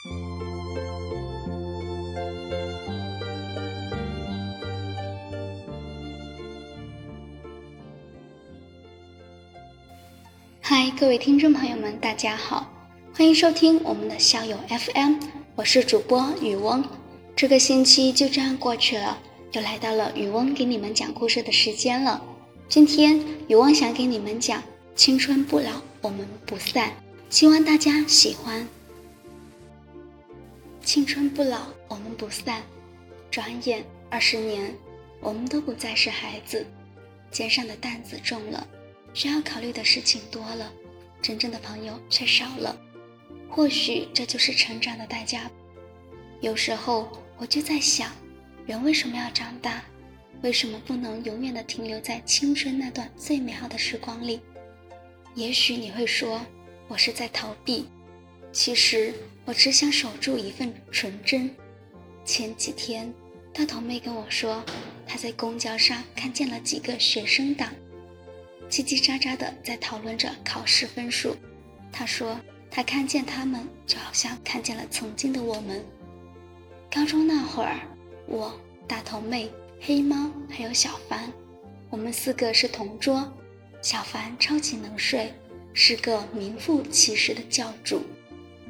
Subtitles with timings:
[0.00, 0.10] 嗨，
[10.96, 12.72] 各位听众朋友们，大家好，
[13.12, 15.14] 欢迎收听我们的校友 FM，
[15.56, 16.84] 我是主播雨翁。
[17.34, 19.18] 这个星期就这样过去了，
[19.50, 22.22] 又来到了雨翁给你们讲故事的时间了。
[22.68, 24.60] 今天雨翁想给你们讲
[24.94, 26.88] 《青春不老，我们不散》，
[27.28, 28.68] 希望大家喜欢。
[30.88, 32.62] 青春不老，我们不散。
[33.30, 34.74] 转眼二十年，
[35.20, 36.66] 我们都不再是孩子，
[37.30, 38.66] 肩上的担子重了。
[39.12, 40.72] 需要考虑的事情多了，
[41.20, 42.74] 真正的朋友却少了。
[43.50, 45.50] 或许这就是成长的代价。
[46.40, 48.10] 有时候我就在想，
[48.64, 49.84] 人为什么要长大？
[50.40, 54.40] 为什么不能永远的停留在青春那段最美好的时光里？
[55.34, 56.40] 也许你会说，
[56.88, 57.86] 我是在逃避。
[58.52, 61.50] 其实我只想守住一份纯真。
[62.24, 63.12] 前几天，
[63.52, 64.62] 大头妹跟我说，
[65.06, 67.70] 她在公交上看见了几个学生党。
[68.68, 71.34] 叽叽喳喳的在讨论着考试分数。
[71.90, 72.38] 她说
[72.70, 75.82] ：“她看见他们，就好像看见了曾经的我们。
[76.90, 77.80] 高中那会儿，
[78.26, 79.50] 我、大头妹、
[79.80, 81.32] 黑猫还有小凡，
[81.88, 83.32] 我们四个是同桌。
[83.80, 85.32] 小凡超级能睡，
[85.72, 88.02] 是个名副其实的教主。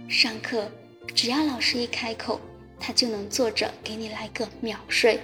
[0.08, 0.70] 上课
[1.14, 2.40] 只要老师一开口，
[2.80, 5.20] 他就能坐着给你来个秒睡。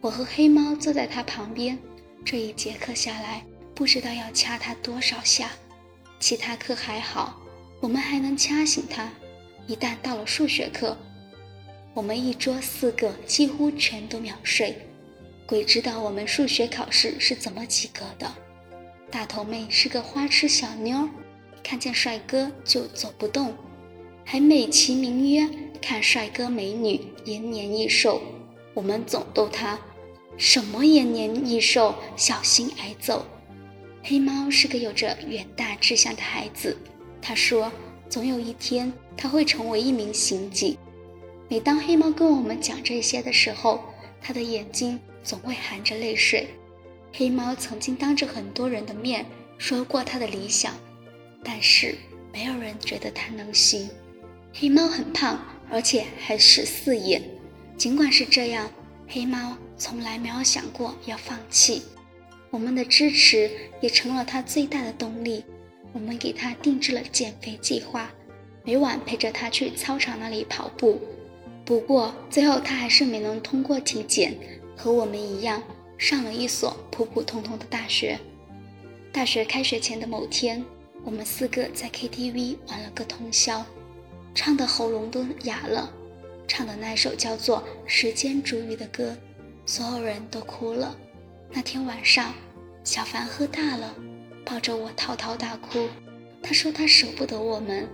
[0.00, 1.76] 我和黑猫坐在他旁边，
[2.24, 5.50] 这一节课下来。”不知道要掐他多少下，
[6.20, 7.40] 其他课还好，
[7.80, 9.10] 我们还能掐醒他。
[9.66, 10.96] 一旦到了数学课，
[11.94, 14.76] 我们一桌四个几乎全都秒睡。
[15.46, 18.30] 鬼知道我们数学考试是怎么及格的。
[19.10, 21.08] 大头妹是个花痴小妞，
[21.64, 23.54] 看见帅哥就走不动，
[24.32, 25.46] 还美其名曰
[25.82, 28.22] 看帅哥美女延年益寿。
[28.72, 29.78] 我们总逗他，
[30.38, 33.26] 什么延年益寿，小心挨揍。
[34.02, 36.74] 黑猫是个有着远大志向的孩子，
[37.20, 37.70] 他说
[38.08, 40.78] ：“总有一天他会成为一名刑警。”
[41.46, 43.84] 每当黑猫跟我们讲这些的时候，
[44.18, 46.48] 他的眼睛总会含着泪水。
[47.12, 49.26] 黑猫曾经当着很多人的面
[49.58, 50.72] 说过他的理想，
[51.44, 51.98] 但是
[52.32, 53.90] 没有人觉得他能行。
[54.52, 55.40] 黑猫很胖，
[55.70, 57.22] 而且还是四眼。
[57.76, 58.70] 尽管是这样，
[59.08, 61.82] 黑猫从来没有想过要放弃。
[62.50, 65.44] 我们的支持也成了他最大的动力。
[65.92, 68.10] 我们给他定制了减肥计划，
[68.62, 71.00] 每晚陪着他去操场那里跑步。
[71.64, 74.36] 不过最后他还是没能通过体检，
[74.76, 75.62] 和我们一样
[75.96, 78.18] 上了一所普普通通的大学。
[79.12, 80.64] 大学开学前的某天，
[81.04, 83.64] 我们四个在 KTV 玩了个通宵，
[84.34, 85.92] 唱的喉咙都哑了，
[86.48, 89.16] 唱的那首叫做《时间煮雨》的歌，
[89.66, 90.96] 所有人都哭了。
[91.50, 92.34] 那天晚上，
[92.82, 93.94] 小凡喝大了，
[94.44, 95.88] 抱着我嚎啕大哭。
[96.42, 97.88] 他说他舍不得我们。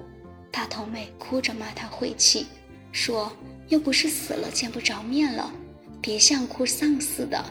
[0.51, 2.47] 大头妹哭着骂他晦气，
[2.91, 3.31] 说
[3.69, 5.53] 又不是死了见不着面了，
[6.01, 7.45] 别像哭丧似的。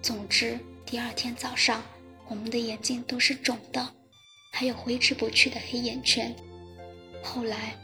[0.00, 1.82] 总之，第二天早上，
[2.28, 3.86] 我们的眼睛都是肿的，
[4.52, 6.34] 还有挥之不去的黑眼圈。
[7.22, 7.76] 后来，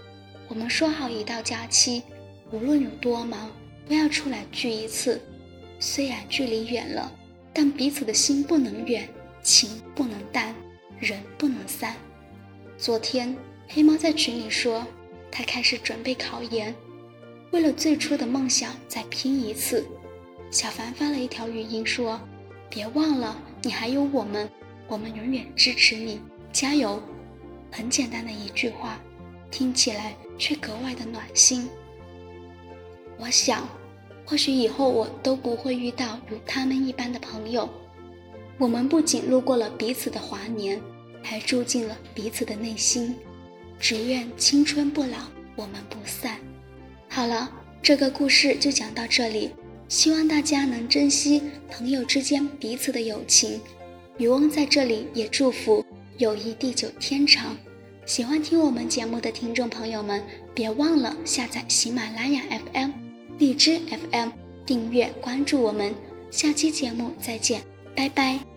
[0.48, 2.02] 我们说好一到假期，
[2.50, 3.50] 无论有多忙，
[3.88, 5.20] 都要出来聚一次。
[5.78, 7.12] 虽然距离远了。
[7.58, 9.08] 但彼此的心不能远，
[9.42, 10.54] 情不能淡，
[11.00, 11.96] 人不能散。
[12.76, 13.34] 昨天
[13.66, 14.86] 黑猫在群里说，
[15.32, 16.74] 他开始准备考研，
[17.52, 19.86] 为了最初的梦想再拼一次。
[20.50, 22.20] 小凡发了一条语音说
[22.68, 24.46] ：“别忘了，你还有我们，
[24.86, 26.20] 我们永远支持你，
[26.52, 27.02] 加油！”
[27.72, 29.00] 很简单的一句话，
[29.56, 31.66] 听起来却格外的暖心。
[33.18, 33.66] 我想。
[34.28, 37.70] 或许以后我都不会遇到如他们一般的朋友。
[38.58, 40.82] 我们不仅路过了彼此的华年，
[41.22, 43.14] 还住进了彼此的内心。
[43.78, 45.18] 只愿青春不老，
[45.54, 46.40] 我们不散。
[47.08, 47.48] 好了，
[47.80, 49.52] 这个故事就讲到这里。
[49.88, 51.40] 希望大家能珍惜
[51.70, 53.60] 朋友之间彼此的友情。
[54.18, 55.86] 渔翁在这里也祝福
[56.18, 57.56] 友谊地久天长。
[58.06, 60.22] 喜欢听我们节目的听众朋友们，
[60.54, 62.90] 别忘了下载喜马拉雅 FM。
[63.36, 64.28] 荔枝 FM
[64.64, 65.92] 订阅关注我们，
[66.30, 67.62] 下期节目再见，
[67.96, 68.55] 拜拜。